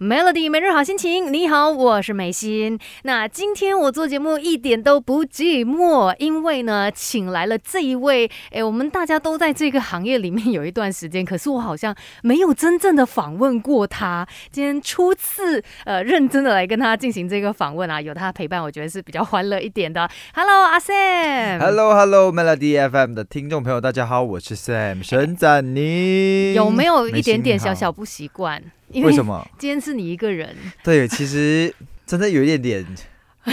[0.00, 2.76] Melody 每日好心情，你好，我是美心。
[3.04, 14.26] 那今天我做节目一点都不寂寞，因为呢，请来了这一位，哎，我们大家都在这个行业里面有一段时间，可是我好像没有真正的访问过他。
[14.50, 20.10] 今天初次呃认真的来跟他进行这个访问啊，有他陪伴，我觉得是比较欢乐一点的。
[20.34, 21.60] Hello，阿 Sam。
[21.60, 26.52] Hello，Hello，Melody FM 的听众朋友，大家好，我是 Sam 沈展宁。
[26.54, 28.60] 有没有一点点小小不习惯？
[29.02, 29.46] 为什么？
[29.58, 30.54] 今天是你一个人。
[30.84, 31.74] 对，其实
[32.06, 32.86] 真的有一点点，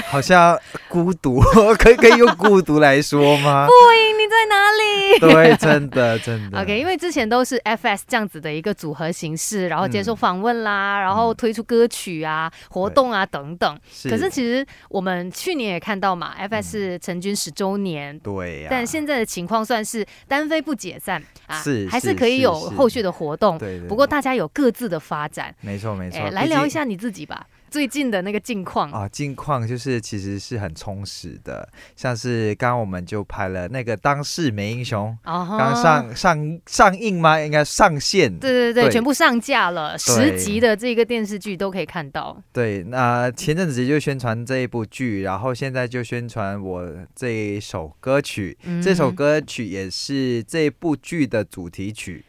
[0.05, 1.39] 好像孤独，
[1.77, 3.67] 可以可以用孤独来说吗？
[3.69, 3.71] 不，
[4.17, 5.19] 你在哪里？
[5.19, 6.61] 对，真的真的。
[6.61, 13.79] OK，因为之前都是 FS 这样子的一个组合形式，然后接受访问啦，然后推出歌曲啊、活动啊等等。
[14.03, 18.17] 可是其实我们去年也看到嘛，FS 是成军十周年。
[18.19, 18.67] 对呀。
[18.71, 23.57] 但现在的情况算是单飞不解散啊，是还是可以有后续的活动。
[23.57, 23.79] 对。
[23.87, 25.53] 不过大家有各自的发展。
[25.61, 26.19] 没错没错。
[26.31, 27.45] 来聊一下你自己吧。
[27.71, 35.17] 最近的那个近况啊，近况就是其实是很充实的，像是刚刚我们就拍了那个《当世美英雄》，
[35.57, 37.39] 刚上上上映吗？
[37.39, 38.29] 应该上线。
[38.39, 42.37] 对对对，全部上架了，十集的这个电视剧都可以看到。
[42.51, 52.25] 对，那前阵子就宣传这一部剧，然后现在就宣传我这一首歌曲，这首歌曲也是这部剧的主题曲，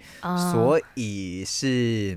[0.53, 2.17] 所以是。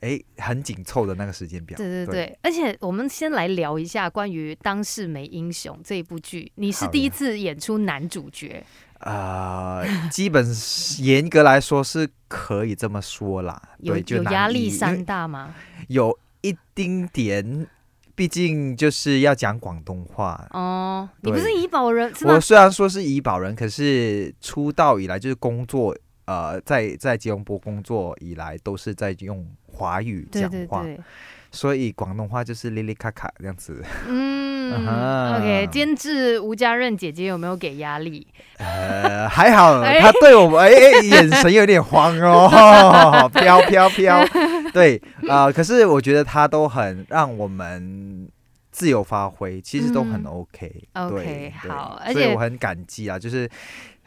[0.00, 1.76] 哎，很紧凑的那个时间表。
[1.76, 8.64] 对对对，而且我们先来聊一下关于《当世美英雄》这一部剧，你是第一次演出男主角。
[9.00, 10.44] 呃，基本
[10.98, 13.60] 严格来说是可以这么说啦。
[13.78, 15.54] 有有压力山大吗？
[15.88, 17.66] 有一丁点，
[18.14, 20.46] 毕竟就是要讲广东话。
[20.52, 22.12] 哦，你不是怡保人？
[22.24, 29.46] 我虽然说是怡保人，可是出道以来就是工作，呃，在在吉隆坡工作以来都是在用。
[29.72, 30.84] 华语讲话，
[31.50, 33.82] 所以广东话就是哩哩咔咔这样子。
[34.08, 34.70] 嗯，
[35.36, 35.68] OK。
[35.72, 38.26] 监制吴家任姐姐有没有给压力？
[38.58, 44.24] 呃，还好，她对我们哎哎眼神有点慌哦， 飘飘飘。
[44.72, 48.28] 对啊，可是我觉得她都很让我们
[48.70, 50.88] 自由发挥，其实都很 OK。
[50.92, 53.48] OK，好，所以我很感激啊，就是。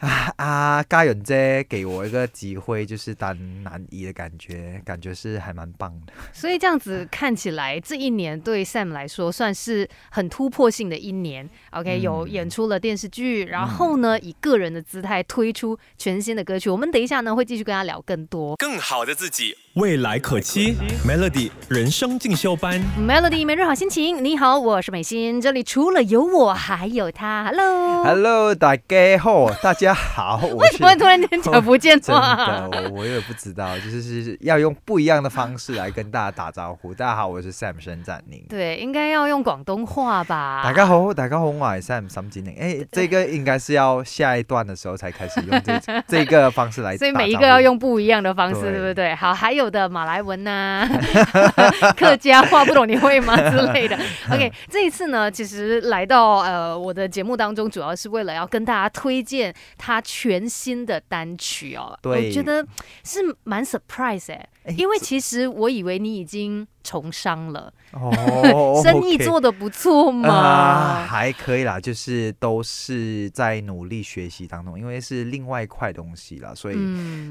[0.04, 0.84] 啊啊！
[0.84, 6.12] 嘉允姐给我一个机会，就是当男一的感觉，感觉是还蛮棒的。
[6.34, 11.50] 所以这样子看起来，这一年对 Sam 来说算是很突破性的一年。
[11.72, 16.70] OK，有演出了电视剧，然后呢，以个人的姿态推出全新的歌曲。
[16.70, 18.58] 我们等一下呢会继续跟他聊更多。
[18.58, 20.76] 更好的自己，未来可期。
[21.04, 24.24] Melody 人生进修班，Melody 每日好心情。
[24.24, 27.46] 你好，我是美心，这里除了有我，还有他。
[27.46, 29.92] Hello，Hello，大家好，大家。
[29.92, 32.70] 好， 为什么突然间讲不见 话？
[32.70, 36.94] 真的，我我也不知道，就是是要用不一样的方式来跟大家打招呼。
[36.94, 38.46] 大家好，我是 Sam 沈展宁。
[38.50, 40.62] 对，应该要用广东话吧？
[40.64, 42.56] 大家好，大家好，我是 Sam 沈展宁。
[42.60, 49.16] 哎，这个应该是要下一段的时候才开始用这 这个方式来，所以每一个要用不一样的方式，对不对？
[49.16, 50.88] 好，还有的马来文呐，
[51.98, 53.98] 客家话不懂你会吗 之类的
[54.32, 59.54] ？OK，这一次呢，其实来到呃我的节目当中，主要是为了要跟大家推荐。
[59.78, 62.66] 他全新的单曲哦，我觉得
[63.04, 64.48] 是蛮 surprise 哎，
[64.78, 76.76] 因为其实我以为你已经重商了，哦， 生意做的不错嘛，还可以啦，就是都是在努力学习当中，因为是另外一块东西啦，所以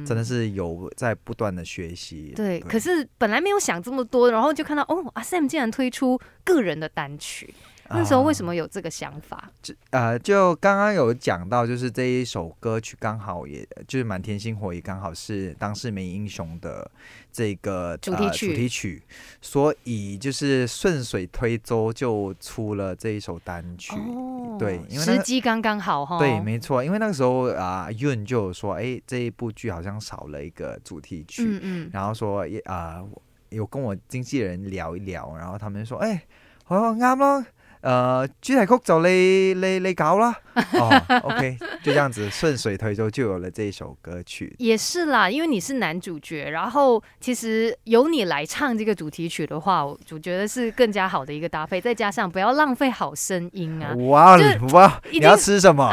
[0.05, 2.33] 真的是有在不断的学习。
[2.35, 7.55] 对，可是本来没有想这么多，然后就看到哦，阿 Sam 竟然推出个人的单曲。
[7.89, 9.51] 那时候为什么有这个想法？
[9.61, 16.91] 就呃，就刚刚有讲到，就是这一首歌曲刚好也就是《满天星火》也刚好是《当世美英雄》的
[17.31, 19.03] 这个主题曲，主题曲，
[19.43, 23.95] 所以就是顺水推舟就出了这一首单曲。
[23.95, 26.19] 哦，对，因为时机刚刚好哈。
[26.19, 33.05] 对，没错，因为那个时候啊，Yun 就有说，哎，这一部剧好像少了一个主题曲，嗯嗯，然后说也啊，
[33.51, 36.25] 有跟我经纪人聊一聊，然后他们说，哎，
[36.69, 37.45] 哦，啱咯。
[37.83, 40.33] 呃，主题曲就你你你搞啦，
[40.75, 44.55] 哦，OK，就这样子顺水推舟就有了这一首歌曲。
[44.59, 51.81] 也是啦，因为你是男主角，然后其实由你来唱这个主题曲的话，我觉得是更加好的一个搭配。
[51.81, 53.93] 再加上不要浪费好声音啊！
[54.07, 54.37] 哇
[54.73, 55.91] 哇，你要吃什么？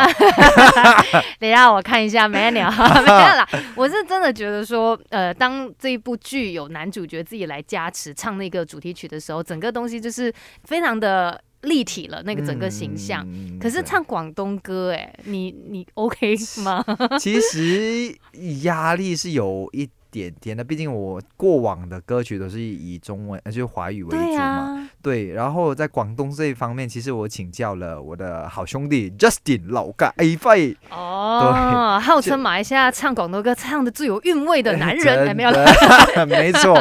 [1.39, 2.51] 等一下我看一下 menu，
[3.01, 3.49] 没有啦。
[3.75, 10.31] 我是真的觉得说，呃，当这一部剧有男主角自己来加持唱那个主题曲的时候，整个东西就是
[10.65, 11.41] 非常的。
[11.61, 13.27] 立体了那个整个形象，
[13.59, 16.83] 可是唱广东歌，哎，你你 OK 吗？
[17.19, 18.15] 其实
[18.63, 24.89] 压力是有一点点的，毕竟我过往的歌曲都是以中文，呃，就是华语为主嘛。
[25.01, 30.75] 对，然后在广东这一方面，其实我请教了我的好兄弟 Justin 老盖 A 费。
[30.89, 35.65] 哦，号称马来西亚唱广东歌唱的最有韵味的男人， 没有了。
[36.27, 36.77] 没错。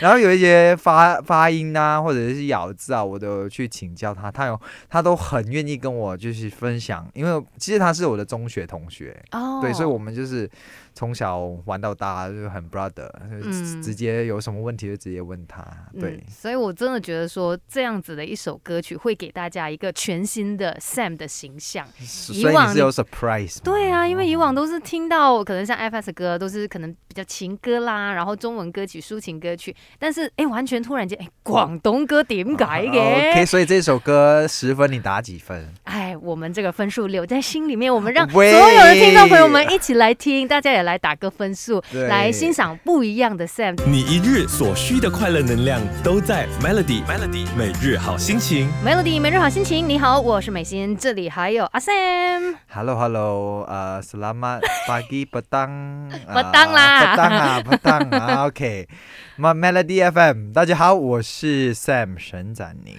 [0.00, 9.16] 然后有一些发发音啊，或者是咬字啊，我都去请教他，他有他都很愿意跟我就是分享，因为其实他是我的中学同学。
[9.30, 9.60] 哦。
[9.62, 10.50] 对，所以我们就是。
[11.00, 13.08] 从小玩到大就很 brother，
[13.82, 15.66] 直接有什么问题就直接问他。
[15.98, 21.88] 对，所以我真的觉得说这样子的一首歌曲会给大家一个全新的 Sam 的形象。
[22.28, 23.62] 以往是有 surprise。
[23.62, 35.66] 对啊，因为以往都是听到可能像 FS 歌都是可能比较情歌啦，然后中文歌曲、抒情歌曲，但是哎，完全突然间哎，广东歌点改嘅？OK，所以这首歌十分，你打几分？
[35.84, 40.89] 哎，我们这个分数留在心里面，我们让所有的听众朋友们一起来听，大家也。
[40.89, 43.76] 来打个分数，来欣赏不一样的 Sam。
[43.86, 48.68] 你一日所需的快乐能量都在 Melody Melody 每日好心情。
[48.84, 52.56] Melody 每日好心情，你好，我是美心，这里还有阿 Sam。
[52.72, 58.88] Hello Hello，呃，Selamat pagi petang，petang 啦，petang 啊，petang 啊， OK。
[59.38, 62.94] Melody FM，大家好，我是 Sam 沈展宁。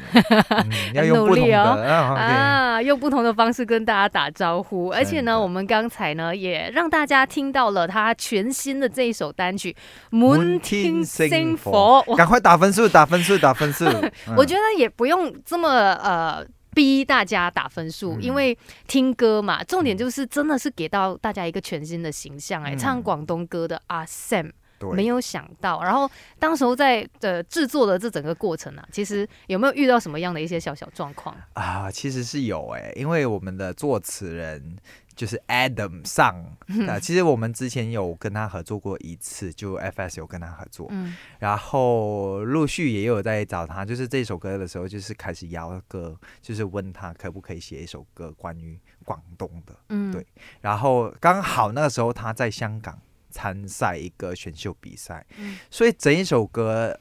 [0.95, 4.89] 要用不同的啊，用不同的方式跟大家打招呼。
[4.89, 9.75] 而且呢，我们刚才呢也让大家听到了他全新的这一首单曲
[10.15, 12.03] 《门听星佛》。
[12.15, 13.85] 赶快打分数，打分数，打分数。
[14.37, 18.57] 我觉得也不用这么呃逼大家打分数，因为
[18.87, 22.63] 听歌嘛，重点就是真的是给到大家一个全新的形象。
[22.63, 24.51] 哎，唱广东歌的阿 Sam。
[24.93, 31.35] 没有想到，然后当时候在的制作的这整个过程啊，其实有没有遇到什么样的一些小小状况？
[31.53, 31.89] 啊？
[31.91, 34.77] 其实是有哎，因为我们的作词人
[35.15, 36.43] 就是 Adam 上
[36.87, 50.25] 啊，其实我们之前有跟他合作过一次，就 FS 有跟他合作，嗯，然后陆续也有在找他，就是这首歌的时候，就是开始邀歌，就是问他可不可以写一首歌关于广东的，嗯，对，
[50.61, 52.97] 然后刚好那个时候他在香港。
[53.31, 55.25] 参赛一个选秀比赛，
[55.69, 56.99] 所以整一首歌，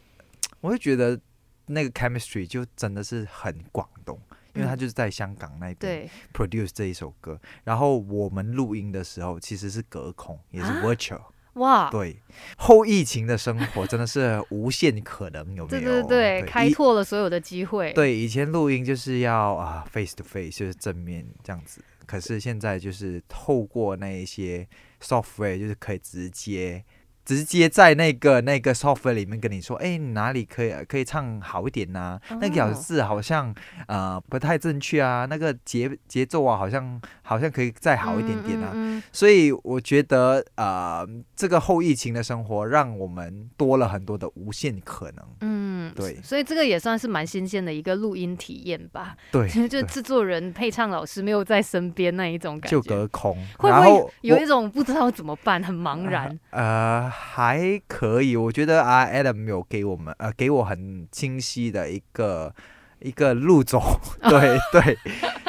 [0.61, 1.21] 我会觉得
[1.67, 4.19] 那个 chemistry 就真的是很广东，
[4.55, 11.23] 因为他就是在香港那边 produce 这一首歌，然后我们录音的时候其实是隔空，也是 virtual，
[11.55, 12.21] 哇，对，
[12.57, 15.81] 后疫情的生活真的是无限可能，有没有？
[15.81, 17.93] 对对对，开拓了所有的机会。
[17.93, 24.67] 对，以前录音就是要啊 face to face，就是正面这样子，可是现在就是透过那一些。
[25.01, 26.85] Software 就是可以直接
[27.31, 32.19] 直接在那个那个 software 里面跟你说，哎，哪里可以可以唱好一点呐？
[32.41, 33.55] 那个咬字好像
[33.87, 38.75] 呃不太正确啊，那个节节奏啊好像好像可以再好一点点啊。
[39.13, 41.07] 所以我觉得呃
[41.37, 45.25] 这个后疫情的生活让我们多了很多的无限可能。
[45.43, 45.71] 嗯。
[45.95, 49.17] 对，所以这个也算是蛮新鲜的一个录音体验吧。
[49.33, 56.39] 对， 就制作人、配唱老师没有在身边那一种感觉，就隔空，会不会有一种不知道怎么办，很茫然？
[56.51, 62.55] 呃，还可以，我觉得啊，Adam 有给我们呃，给我很清晰的一个
[63.01, 64.01] 一个路走。
[64.23, 64.97] 对 对。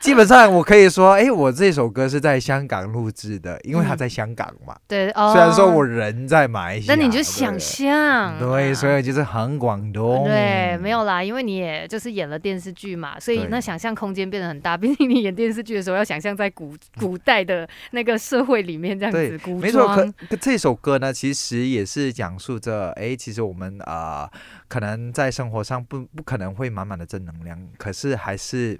[0.00, 4.74] 基本上我可以说，哎，我这首歌是在香港录制的，因为他在香港嘛。
[4.88, 10.24] 对，虽然说我人在马来西亚，那你就想象，对，所以就是很广东。
[10.24, 14.74] 对，没有啦，因为你也就是演了电视剧嘛，所以那想象空间变得很大。
[14.74, 19.38] 毕竟你演电视剧的时候，要想象在古 古代的那个社会里面这样子。
[19.44, 19.86] 古没错。
[19.94, 24.30] 可这首歌呢，其实也是讲述着，哎，其实我们啊，
[24.66, 28.78] 可能在生活上不不可能会满满的正能量，可是还是。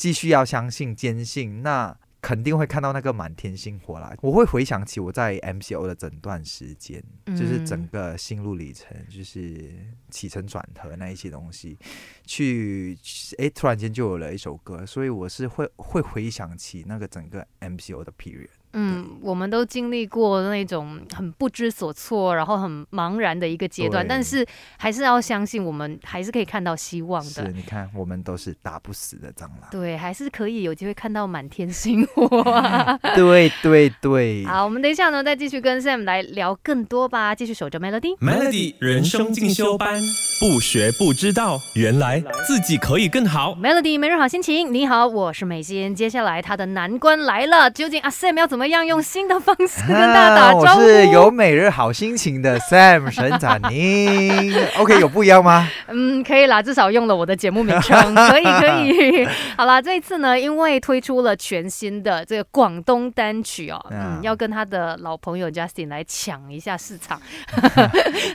[0.00, 4.16] 继续要相信、坚信，那肯定会看到那个满天星火啦。
[4.22, 9.70] 我会回想起我在 MCO 的整段时间，就是整个心路历程，就是
[10.08, 11.78] 起承转合那一些东西，
[12.24, 12.96] 去
[13.36, 18.48] 哎，突然间就有了一首歌，所以我是会会回想起那个整个 MCO 的 period。
[18.72, 24.46] 嗯，我们都经历过那种很不知所措，然后很茫然的一个阶段，但是
[24.78, 27.30] 还是要相信，我们还是可以看到希望的。
[27.30, 29.70] 是，你看，我们都是打不死的蟑螂。
[29.70, 32.28] 对，还是可以有机会看到满天星火。
[33.16, 34.44] 对对对。
[34.44, 37.34] 好，我们等一下呢，再继续跟 Sam 来聊更多吧。
[37.34, 38.16] 继续守着 Melody。
[38.18, 40.00] Melody 人生进修班，
[40.40, 43.54] 不学不知道，原来自己可以更好。
[43.62, 45.94] Melody 每日好心情，你好，我是美心。
[45.94, 48.70] 接下来他的难关来了，究竟阿 Sam 要怎么？
[48.70, 50.80] 样用新的方式跟大家打招呼？
[50.80, 54.54] 我是有每日好心情的 Sam 沈展宁。
[54.78, 55.68] OK，有不一样吗？
[55.88, 59.28] 嗯，可以啦，至少用了我的节目名称， 可以可以。
[59.58, 67.20] 好啦，这一次呢，因为推出了全新的这个广东单曲哦，嗯，要跟他的老朋友 Justin 来抢一下市场。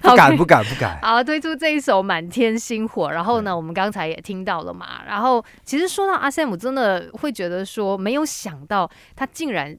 [0.04, 1.00] 不敢不敢不敢。
[1.02, 9.78] 好，推出这一首《满天星火》，然后呢，我们刚才也听到了嘛，然后其实说到阿 Sam，真的会觉得说没有想到他竟然。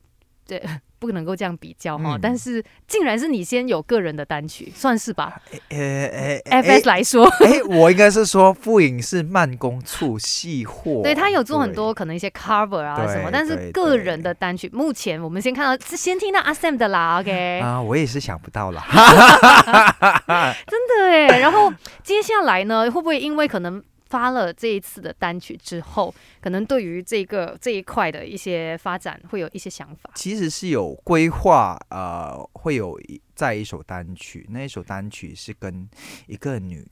[0.49, 0.63] 对，
[1.07, 5.41] 不能够这样比较哈，但是竟然是你先有个人的单曲，算是吧？
[5.69, 17.61] 呃呃，F S 来说，哎，我应该是说复影是慢工出细货，对他有做很多可能一些 cover 啊什么，但是个人的单曲，目前我们先看到是先听到阿 Sam 的啦，OK？
[17.61, 18.85] 啊，我也是想不到啦，
[20.67, 21.73] 真的哎，然后
[22.03, 23.83] 接下来呢，会不会因为可能？
[24.09, 30.11] 发了这一次的单曲之后，可能对于这个这一块的一些发展会有一些想法。
[30.15, 32.99] 其实是有规划，呃，会有
[33.35, 35.89] 在一首单曲，那一首单曲是跟
[36.27, 36.87] 一个女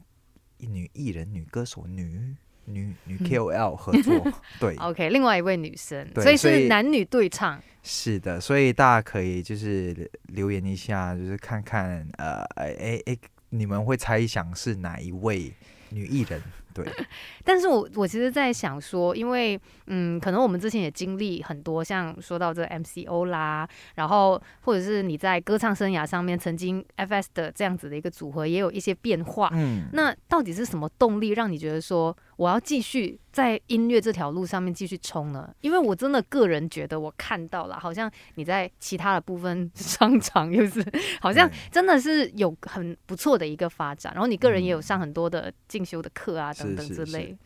[0.59, 4.27] 女艺人、女歌手、女女女 KOL 合作。
[4.59, 7.63] 对，OK，另外一位女生，所以是男女对唱。
[7.83, 13.17] 是的，所以大家可以就是留言一下，就是看看，呃，哎哎，
[13.51, 15.53] 你们会猜想是哪一位
[15.91, 16.43] 女艺人？
[16.75, 16.85] 对，
[17.45, 29.51] 但是我我其实，在想说，因为嗯，可能我们之前也经历很多，像说到这个 MCO 啦，然后或者是你在歌唱生涯上面曾经 FS 的这样子的一个组合，也有一些变化。
[29.55, 35.55] 嗯，那到底是什么动力让你觉得说我要继续在音乐这条路上面继续冲呢？
[35.61, 40.85] 因为我真的个人觉得，我看到了，好像你在其他的部分商场又是
[41.21, 46.53] 好像 真的是有很不错的一个发展，然后你个人也有上很多的进修的课啊。
[46.55, 47.37] 等等之类，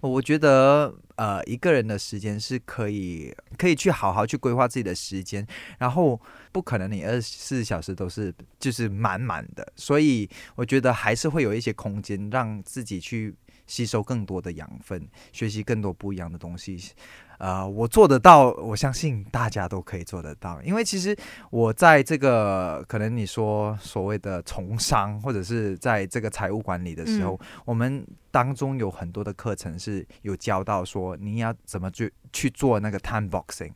[0.00, 5.46] 我觉得呃，一个人的时间是可以可以去好好去规划自己的时间，
[5.78, 6.20] 然后
[6.52, 13.34] 不可能你二十四小时都是就是满满的，所以我觉得还是会有一些空间让自己去
[13.66, 16.92] 吸收更多的养分，学习更多不一样的东西。
[17.38, 20.58] 呃，我做得到，我相信大家都可以做得到。
[20.62, 21.14] 因为其实
[21.50, 33.72] 我在这个可能你说所谓的从商，或者是在这个财务管理的时候，我们当中有很多的课程是有教到说你要怎么去去做那个 time boxing。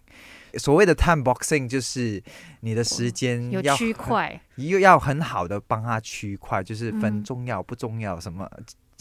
[0.54, 2.22] 所谓的 time boxing 就是
[2.60, 8.50] 你的时间要区块，又要很好的帮他区块，就是分重要不重要什么。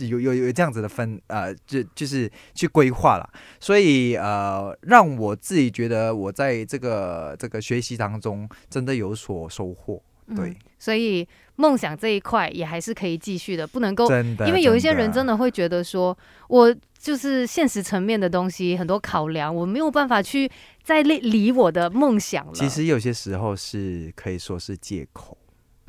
[0.08, 3.30] 有有有这样子的分呃，就就是去规划了，
[3.60, 10.02] 所以呃，让我自己觉得我在这个这个学习当中真的有所收获。
[10.36, 16.16] 对，所以梦想这一块也还是可以继续的，不能够真的，因为有一些人真的会觉得说，
[16.48, 20.48] 我就是现实层面的东西很多考量，我没有办法去
[20.84, 22.54] 再理理我的梦想了。
[22.54, 25.36] 其实有些时候是可以说是借口。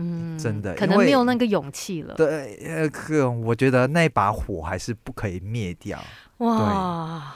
[0.00, 2.14] 嗯，真的，可能没有那个勇气了。
[2.14, 5.98] 对，呃，可我觉得那把火还是不可以灭掉。
[6.38, 7.34] 哇。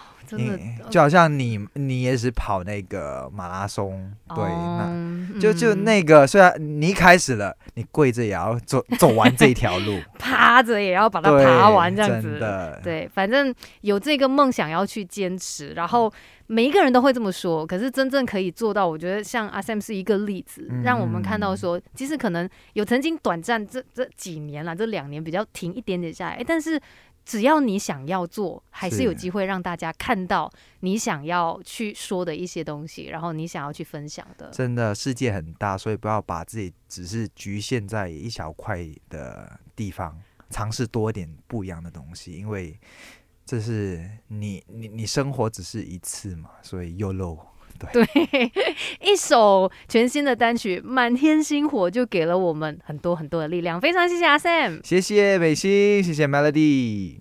[0.90, 16.12] 就好像你，你也是跑那个马拉松，对，那就就那个，虽然你开始了，你跪着也要走走完这条路， 趴着也要把它爬完，这样子，的，对，反正有这个梦想要去坚持，然后
[16.47, 26.81] 每一个人都会这么说，可是真正可以做到，我觉得像阿 Sam 是一个例子，让我们看到说，即使可能有曾经短暂这这几年了，这两年比较停一点点下来，但是。
[27.27, 34.51] 只要你想要做，还是有机会让大家看到你想要去说的一些东西，然后你想要去分享的。
[34.51, 40.21] 真的，世界很大，所以不要把自己只是局限在一小块的地方，
[40.51, 42.79] 尝试多一点不一样的东西，因为
[43.47, 47.39] 这是你你你生活只是一次嘛，所以又漏。
[47.93, 48.07] 对，
[49.03, 57.13] 一首全新的单曲《满天星火》就给了我们很多很多的力量，非常谢谢阿 Sam，谢谢美心，谢谢 Melody。